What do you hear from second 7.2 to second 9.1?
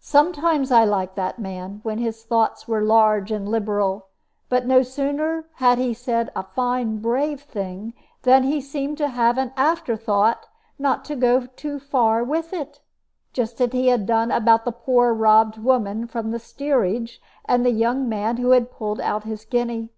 thing than he seemed to